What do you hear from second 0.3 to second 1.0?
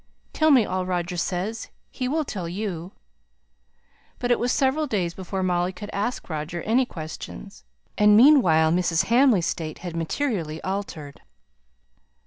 "Tell me all